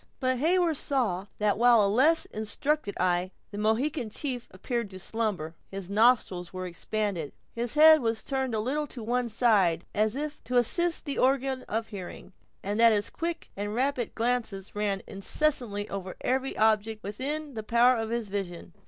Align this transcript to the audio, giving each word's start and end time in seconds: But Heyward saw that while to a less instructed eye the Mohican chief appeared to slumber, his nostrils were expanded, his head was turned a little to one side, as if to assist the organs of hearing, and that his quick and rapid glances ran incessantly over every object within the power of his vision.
But 0.19 0.39
Heyward 0.39 0.77
saw 0.77 1.27
that 1.37 1.59
while 1.59 1.77
to 1.81 1.85
a 1.85 1.87
less 1.93 2.25
instructed 2.25 2.95
eye 2.99 3.29
the 3.51 3.59
Mohican 3.59 4.09
chief 4.09 4.47
appeared 4.49 4.89
to 4.89 4.97
slumber, 4.99 5.53
his 5.69 5.91
nostrils 5.91 6.51
were 6.51 6.65
expanded, 6.65 7.33
his 7.53 7.75
head 7.75 7.99
was 8.01 8.23
turned 8.23 8.55
a 8.55 8.59
little 8.59 8.87
to 8.87 9.03
one 9.03 9.29
side, 9.29 9.85
as 9.93 10.15
if 10.15 10.43
to 10.45 10.57
assist 10.57 11.05
the 11.05 11.19
organs 11.19 11.63
of 11.69 11.85
hearing, 11.89 12.33
and 12.63 12.79
that 12.79 12.91
his 12.93 13.11
quick 13.11 13.51
and 13.55 13.75
rapid 13.75 14.15
glances 14.15 14.75
ran 14.75 15.03
incessantly 15.05 15.87
over 15.91 16.15
every 16.21 16.57
object 16.57 17.03
within 17.03 17.53
the 17.53 17.61
power 17.61 17.95
of 17.95 18.09
his 18.09 18.27
vision. 18.27 18.73